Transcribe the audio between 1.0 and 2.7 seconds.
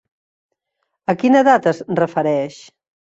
A quina edat es refereix?